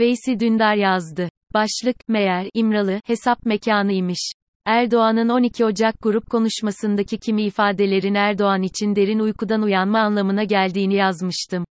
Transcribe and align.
Veysi 0.00 0.40
Dündar 0.40 0.74
yazdı. 0.74 1.28
Başlık, 1.54 2.08
meğer, 2.08 2.46
İmralı, 2.54 3.00
hesap 3.04 3.46
mekanıymış. 3.46 4.32
Erdoğan'ın 4.66 5.28
12 5.28 5.64
Ocak 5.64 5.94
grup 6.02 6.30
konuşmasındaki 6.30 7.18
kimi 7.18 7.42
ifadelerin 7.42 8.14
Erdoğan 8.14 8.62
için 8.62 8.96
derin 8.96 9.18
uykudan 9.18 9.62
uyanma 9.62 9.98
anlamına 9.98 10.44
geldiğini 10.44 10.94
yazmıştım. 10.94 11.64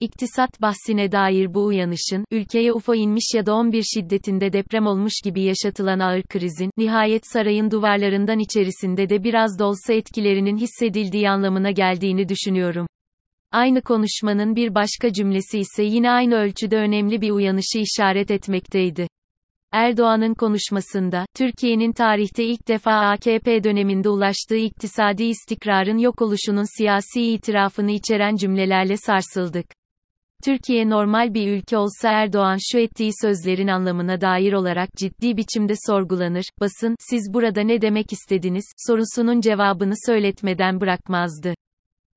İktisat 0.00 0.62
bahsine 0.62 1.12
dair 1.12 1.54
bu 1.54 1.64
uyanışın, 1.64 2.24
ülkeye 2.30 2.72
UFO 2.72 2.94
inmiş 2.94 3.34
ya 3.34 3.46
da 3.46 3.54
11 3.54 3.82
şiddetinde 3.94 4.52
deprem 4.52 4.86
olmuş 4.86 5.12
gibi 5.24 5.42
yaşatılan 5.42 5.98
ağır 5.98 6.22
krizin, 6.22 6.70
nihayet 6.76 7.22
sarayın 7.32 7.70
duvarlarından 7.70 8.38
içerisinde 8.38 9.08
de 9.08 9.24
biraz 9.24 9.58
da 9.58 9.66
olsa 9.66 9.92
etkilerinin 9.92 10.56
hissedildiği 10.56 11.30
anlamına 11.30 11.70
geldiğini 11.70 12.28
düşünüyorum. 12.28 12.86
Aynı 13.52 13.82
konuşmanın 13.82 14.56
bir 14.56 14.74
başka 14.74 15.12
cümlesi 15.12 15.58
ise 15.58 15.82
yine 15.82 16.10
aynı 16.10 16.34
ölçüde 16.34 16.76
önemli 16.76 17.20
bir 17.20 17.30
uyanışı 17.30 17.78
işaret 17.78 18.30
etmekteydi. 18.30 19.06
Erdoğan'ın 19.72 20.34
konuşmasında, 20.34 21.26
Türkiye'nin 21.36 21.92
tarihte 21.92 22.44
ilk 22.44 22.68
defa 22.68 22.92
AKP 22.92 23.64
döneminde 23.64 24.08
ulaştığı 24.08 24.56
iktisadi 24.56 25.24
istikrarın 25.24 25.98
yok 25.98 26.22
oluşunun 26.22 26.78
siyasi 26.78 27.32
itirafını 27.32 27.90
içeren 27.90 28.36
cümlelerle 28.36 28.96
sarsıldık. 28.96 29.66
Türkiye 30.44 30.90
normal 30.90 31.34
bir 31.34 31.52
ülke 31.52 31.78
olsa 31.78 32.10
Erdoğan 32.10 32.58
şu 32.72 32.78
ettiği 32.78 33.10
sözlerin 33.22 33.68
anlamına 33.68 34.20
dair 34.20 34.52
olarak 34.52 34.88
ciddi 34.96 35.36
biçimde 35.36 35.74
sorgulanır, 35.86 36.44
basın, 36.60 36.96
siz 37.00 37.34
burada 37.34 37.60
ne 37.60 37.80
demek 37.82 38.12
istediniz, 38.12 38.64
sorusunun 38.86 39.40
cevabını 39.40 39.94
söyletmeden 40.06 40.80
bırakmazdı. 40.80 41.54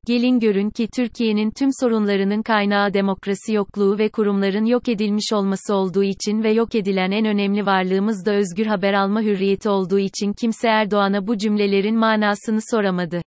Gelin 0.05 0.39
görün 0.39 0.70
ki 0.70 0.88
Türkiye'nin 0.95 1.52
tüm 1.52 1.70
sorunlarının 1.81 2.41
kaynağı 2.41 2.94
demokrasi 2.94 3.53
yokluğu 3.53 3.98
ve 3.98 4.09
kurumların 4.09 4.66
yok 4.66 4.89
edilmiş 4.89 5.34
olması 5.34 5.75
olduğu 5.75 6.03
için 6.03 6.44
ve 6.44 6.52
yok 6.52 6.75
edilen 6.75 7.11
en 7.11 7.25
önemli 7.25 7.66
varlığımız 7.66 8.25
da 8.25 8.34
özgür 8.34 8.66
haber 8.66 8.94
alma 8.94 9.21
hürriyeti 9.21 9.69
olduğu 9.69 10.00
için 10.00 10.33
kimse 10.33 10.67
Erdoğan'a 10.67 11.27
bu 11.27 11.38
cümlelerin 11.38 11.97
manasını 11.97 12.59
soramadı. 12.72 13.22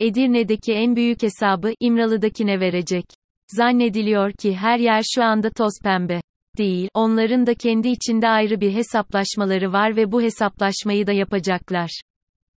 Edirne'deki 0.00 0.72
en 0.72 0.96
büyük 0.96 1.22
hesabı 1.22 1.72
İmralı'dakine 1.80 2.60
verecek. 2.60 3.04
Zannediliyor 3.48 4.32
ki 4.32 4.56
her 4.56 4.78
yer 4.78 5.02
şu 5.14 5.22
anda 5.22 5.50
toz 5.50 5.72
pembe. 5.84 6.20
Değil, 6.58 6.88
onların 6.94 7.46
da 7.46 7.54
kendi 7.54 7.88
içinde 7.88 8.28
ayrı 8.28 8.60
bir 8.60 8.72
hesaplaşmaları 8.72 9.72
var 9.72 9.96
ve 9.96 10.12
bu 10.12 10.22
hesaplaşmayı 10.22 11.06
da 11.06 11.12
yapacaklar. 11.12 12.00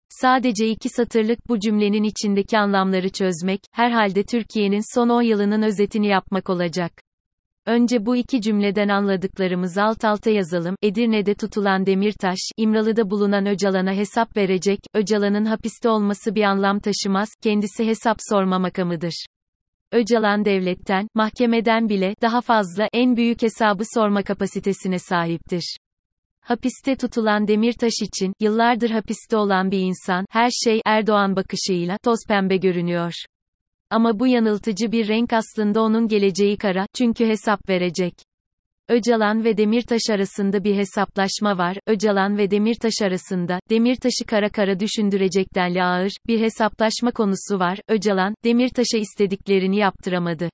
Sadece 0.10 0.68
iki 0.70 0.90
satırlık 0.90 1.50
bu 1.50 1.60
cümlenin 1.60 2.04
içindeki 2.04 2.58
anlamları 2.58 3.10
çözmek, 3.10 3.62
herhalde 3.72 4.24
Türkiye'nin 4.24 4.96
son 4.96 5.10
10 5.10 5.22
yılının 5.22 5.62
özetini 5.62 6.08
yapmak 6.08 6.50
olacak. 6.50 6.92
Önce 7.66 8.06
bu 8.06 8.16
iki 8.16 8.42
cümleden 8.42 8.90
anladıklarımızı 8.90 9.84
alt 9.84 10.06
alta 10.06 10.30
yazalım. 10.30 10.76
Edirne'de 10.82 11.34
tutulan 11.34 11.86
Demirtaş, 11.86 12.40
İmralı'da 12.58 13.10
bulunan 13.10 13.46
Öcalan'a 13.46 13.94
hesap 13.94 14.38
verecek, 14.38 14.80
Öcalan'ın 14.94 15.46
hapiste 15.46 15.90
olması 15.90 16.36
bir 16.36 16.44
anlam 16.44 16.80
taşımaz, 16.80 17.30
kendisi 17.44 17.88
hesap 17.88 18.18
sorma 18.30 18.60
makamıdır. 18.60 19.26
Öcalan 19.92 20.46
devletten, 20.46 21.08
mahkemeden 21.16 21.90
bile, 21.90 22.16
daha 22.22 22.42
fazla, 22.42 22.88
en 22.94 23.18
büyük 23.18 23.42
hesabı 23.42 23.84
sorma 23.94 24.24
kapasitesine 24.24 25.00
sahiptir. 25.00 25.78
Hapiste 26.50 26.96
tutulan 26.96 27.48
Demirtaş 27.48 27.94
için, 28.02 28.34
yıllardır 28.40 28.90
hapiste 28.90 29.38
olan 29.38 29.72
bir 29.72 29.80
insan, 29.80 30.26
her 30.30 30.50
şey, 30.50 30.82
Erdoğan 30.86 31.36
bakışıyla, 31.36 31.98
toz 32.04 32.20
pembe 32.28 32.58
görünüyor. 32.58 33.14
Ama 33.90 34.20
bu 34.20 34.28
yanıltıcı 34.28 34.92
bir 34.92 35.08
renk 35.08 35.34
aslında 35.34 35.82
onun 35.82 36.08
geleceği 36.08 36.58
kara, 36.58 36.86
çünkü 36.98 37.26
hesap 37.26 37.70
verecek. 37.70 38.14
Öcalan 38.88 39.44
ve 39.44 39.58
Demirtaş 39.58 40.02
arasında 40.10 40.64
bir 40.64 40.76
hesaplaşma 40.76 41.58
var. 41.58 41.78
Öcalan 41.88 42.38
ve 42.38 42.52
Demirtaş 42.52 43.02
arasında, 43.02 43.60
Demirtaş'ı 43.70 44.26
kara 44.28 44.50
kara 44.50 44.80
düşündürecek 44.80 45.56
denli 45.56 45.84
ağır, 45.84 46.12
bir 46.28 46.40
hesaplaşma 46.40 47.12
konusu 47.12 47.60
var. 47.60 47.80
Öcalan, 47.88 48.36
Demirtaş'a 48.44 48.98
istediklerini 48.98 49.78
yaptıramadı. 49.78 50.50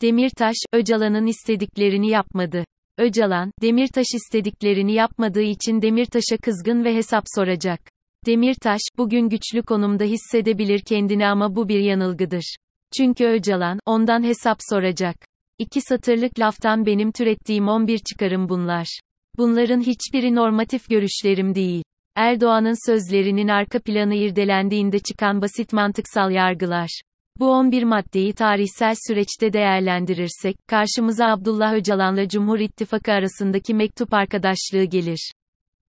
Demirtaş, 0.00 0.56
Öcalan'ın 0.72 1.26
istediklerini 1.26 2.10
yapmadı. 2.10 2.64
Öcalan, 2.98 3.50
Demirtaş 3.62 4.06
istediklerini 4.14 4.92
yapmadığı 4.92 5.42
için 5.42 5.82
Demirtaş'a 5.82 6.36
kızgın 6.36 6.84
ve 6.84 6.94
hesap 6.94 7.24
soracak. 7.36 7.80
Demirtaş, 8.26 8.80
bugün 8.98 9.28
güçlü 9.28 9.62
konumda 9.62 10.04
hissedebilir 10.04 10.80
kendini 10.80 11.26
ama 11.26 11.56
bu 11.56 11.68
bir 11.68 11.80
yanılgıdır. 11.80 12.56
Çünkü 12.96 13.26
Öcalan, 13.26 13.78
ondan 13.86 14.22
hesap 14.22 14.58
soracak. 14.70 15.16
İki 15.58 15.80
satırlık 15.80 16.40
laftan 16.40 16.86
benim 16.86 17.12
türettiğim 17.12 17.68
11 17.68 17.98
çıkarım 17.98 18.48
bunlar. 18.48 19.00
Bunların 19.38 19.80
hiçbiri 19.80 20.34
normatif 20.34 20.88
görüşlerim 20.88 21.54
değil. 21.54 21.82
Erdoğan'ın 22.16 22.90
sözlerinin 22.90 23.48
arka 23.48 23.80
planı 23.80 24.14
irdelendiğinde 24.14 24.98
çıkan 24.98 25.42
basit 25.42 25.72
mantıksal 25.72 26.30
yargılar. 26.30 27.00
Bu 27.42 27.50
11 27.50 27.82
maddeyi 27.82 28.32
tarihsel 28.32 28.94
süreçte 29.06 29.52
değerlendirirsek, 29.52 30.56
karşımıza 30.68 31.26
Abdullah 31.26 31.74
Öcalan'la 31.74 32.28
Cumhur 32.28 32.58
İttifakı 32.58 33.12
arasındaki 33.12 33.74
mektup 33.74 34.14
arkadaşlığı 34.14 34.84
gelir. 34.84 35.32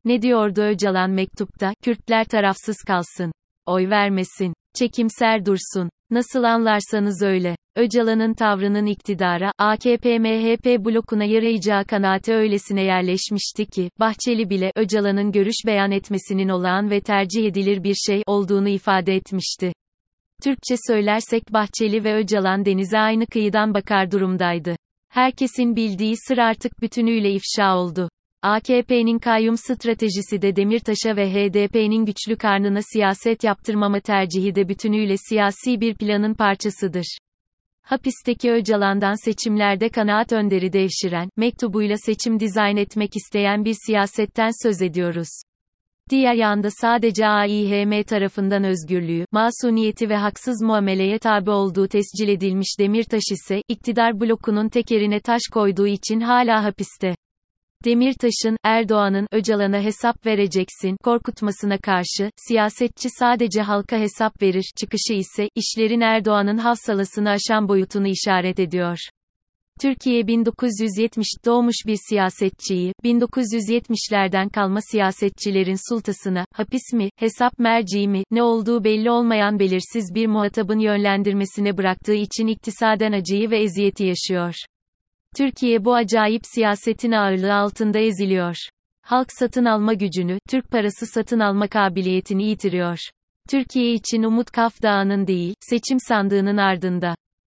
Ne 0.05 0.21
diyordu 0.21 0.61
Öcalan 0.61 1.09
mektupta? 1.09 1.73
Kürtler 1.83 2.25
tarafsız 2.25 2.75
kalsın. 2.87 3.31
Oy 3.65 3.89
vermesin. 3.89 4.53
Çekimser 4.79 5.45
dursun. 5.45 5.89
Nasıl 6.11 6.43
anlarsanız 6.43 7.21
öyle. 7.21 7.55
Öcalan'ın 7.75 8.33
tavrının 8.33 8.85
iktidara, 8.85 9.51
AKP-MHP 9.59 10.85
blokuna 10.85 11.23
yarayacağı 11.23 11.85
kanaati 11.85 12.33
öylesine 12.33 12.83
yerleşmişti 12.83 13.65
ki, 13.65 13.89
Bahçeli 13.99 14.49
bile, 14.49 14.71
Öcalan'ın 14.75 15.31
görüş 15.31 15.57
beyan 15.65 15.91
etmesinin 15.91 16.49
olağan 16.49 16.89
ve 16.89 17.01
tercih 17.01 17.45
edilir 17.45 17.83
bir 17.83 17.95
şey 17.95 18.23
olduğunu 18.27 18.69
ifade 18.69 19.15
etmişti. 19.15 19.73
Türkçe 20.43 20.75
söylersek 20.87 21.53
Bahçeli 21.53 22.03
ve 22.03 22.15
Öcalan 22.15 22.65
denize 22.65 22.99
aynı 22.99 23.25
kıyıdan 23.25 23.73
bakar 23.73 24.11
durumdaydı. 24.11 24.75
Herkesin 25.09 25.75
bildiği 25.75 26.15
sır 26.27 26.37
artık 26.37 26.81
bütünüyle 26.81 27.31
ifşa 27.31 27.77
oldu. 27.77 28.09
AKP'nin 28.41 29.19
kayyum 29.19 29.57
stratejisi 29.57 30.41
de 30.41 30.55
Demirtaş'a 30.55 31.15
ve 31.15 31.33
HDP'nin 31.33 32.05
güçlü 32.05 32.37
karnına 32.37 32.79
siyaset 32.93 33.43
yaptırmama 33.43 33.99
tercihi 33.99 34.55
de 34.55 34.69
bütünüyle 34.69 35.15
siyasi 35.29 35.81
bir 35.81 35.95
planın 35.95 36.33
parçasıdır. 36.33 37.17
Hapisteki 37.81 38.51
Öcalan'dan 38.51 39.25
seçimlerde 39.25 39.89
kanaat 39.89 40.33
önderi 40.33 40.73
devşiren, 40.73 41.29
mektubuyla 41.37 41.95
seçim 41.97 42.39
dizayn 42.39 42.77
etmek 42.77 43.15
isteyen 43.15 43.65
bir 43.65 43.75
siyasetten 43.85 44.49
söz 44.63 44.81
ediyoruz. 44.81 45.29
Diğer 46.09 46.33
yanda 46.33 46.67
sadece 46.71 47.27
AİHM 47.27 48.03
tarafından 48.03 48.63
özgürlüğü, 48.63 49.25
masuniyeti 49.31 50.09
ve 50.09 50.15
haksız 50.15 50.61
muameleye 50.61 51.19
tabi 51.19 51.49
olduğu 51.49 51.87
tescil 51.87 52.27
edilmiş 52.27 52.67
Demirtaş 52.79 53.23
ise, 53.31 53.61
iktidar 53.67 54.19
blokunun 54.19 54.69
tekerine 54.69 55.19
taş 55.19 55.41
koyduğu 55.53 55.87
için 55.87 56.19
hala 56.19 56.63
hapiste. 56.63 57.15
Demirtaş'ın, 57.85 58.57
Erdoğan'ın, 58.63 59.27
Öcalan'a 59.31 59.81
hesap 59.81 60.25
vereceksin, 60.25 60.97
korkutmasına 61.03 61.77
karşı, 61.77 62.31
siyasetçi 62.47 63.09
sadece 63.19 63.61
halka 63.61 63.97
hesap 63.97 64.41
verir, 64.41 64.65
çıkışı 64.77 65.13
ise, 65.13 65.49
işlerin 65.55 66.01
Erdoğan'ın 66.01 66.57
hafsalasını 66.57 67.29
aşan 67.29 67.67
boyutunu 67.67 68.07
işaret 68.07 68.59
ediyor. 68.59 68.97
Türkiye 69.81 70.27
1970 70.27 71.27
doğmuş 71.45 71.75
bir 71.87 71.97
siyasetçiyi, 72.09 72.93
1970'lerden 73.03 74.49
kalma 74.49 74.79
siyasetçilerin 74.91 75.89
sultasına, 75.89 76.45
hapis 76.53 76.93
mi, 76.93 77.09
hesap 77.15 77.59
merci 77.59 78.07
mi, 78.07 78.23
ne 78.31 78.43
olduğu 78.43 78.83
belli 78.83 79.11
olmayan 79.11 79.59
belirsiz 79.59 80.15
bir 80.15 80.27
muhatabın 80.27 80.79
yönlendirmesine 80.79 81.77
bıraktığı 81.77 82.13
için 82.13 82.47
iktisaden 82.47 83.11
acıyı 83.11 83.51
ve 83.51 83.59
eziyeti 83.61 84.03
yaşıyor. 84.03 84.55
Türkiye 85.37 85.85
bu 85.85 85.95
acayip 85.95 86.41
siyasetin 86.45 87.11
ağırlığı 87.11 87.53
altında 87.53 87.99
eziliyor. 87.99 88.55
Halk 89.01 89.27
satın 89.31 89.65
alma 89.65 89.93
gücünü, 89.93 90.39
Türk 90.49 90.71
parası 90.71 91.05
satın 91.05 91.39
alma 91.39 91.67
kabiliyetini 91.67 92.43
yitiriyor. 92.43 92.97
Türkiye 93.49 93.93
için 93.93 94.23
umut 94.23 94.51
Kaf 94.51 94.81
Dağı'nın 94.81 95.27
değil, 95.27 95.53
seçim 95.59 95.99
sandığının 95.99 96.57
ardında. 96.57 97.15